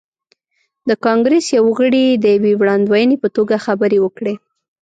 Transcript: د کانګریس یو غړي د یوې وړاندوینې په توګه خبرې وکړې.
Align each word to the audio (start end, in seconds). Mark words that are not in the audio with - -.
د 0.89 0.91
کانګریس 1.05 1.45
یو 1.57 1.65
غړي 1.77 2.05
د 2.23 2.25
یوې 2.35 2.53
وړاندوینې 2.57 3.15
په 3.23 3.27
توګه 3.35 3.63
خبرې 3.65 3.97
وکړې. 4.01 4.35